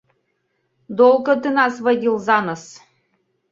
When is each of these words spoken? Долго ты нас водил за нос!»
Долго 1.01 1.35
ты 1.45 1.49
нас 1.59 1.79
водил 1.89 2.17
за 2.17 2.41
нос!» 2.49 2.67